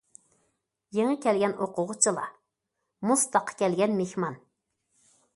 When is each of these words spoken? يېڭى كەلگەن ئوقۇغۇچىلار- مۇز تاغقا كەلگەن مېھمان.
يېڭى 0.99 1.17
كەلگەن 1.25 1.51
ئوقۇغۇچىلار- 1.65 2.31
مۇز 3.11 3.25
تاغقا 3.35 3.55
كەلگەن 3.59 3.93
مېھمان. 3.99 4.39